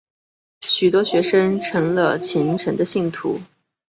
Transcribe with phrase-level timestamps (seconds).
[0.61, 3.39] 许多学生成了虔诚的信徒。